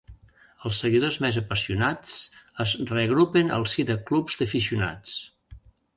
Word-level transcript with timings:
Els 0.69 0.79
seguidors 0.83 1.17
més 1.25 1.35
apassionats 1.41 2.15
es 2.65 2.73
reagrupen 2.95 3.53
al 3.59 3.67
si 3.75 3.89
de 3.91 3.99
clubs 4.09 4.41
d'aficionats. 4.41 5.17